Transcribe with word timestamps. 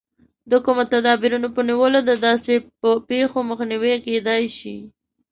د 0.51 0.53
کومو 0.65 0.83
تدابیرو 0.93 1.53
په 1.55 1.61
نیولو 1.69 1.99
د 2.09 2.11
داسې 2.27 2.53
پېښو 3.09 3.39
مخنیوی 3.49 3.95
کېدای 4.05 4.43
شي. 4.57 4.77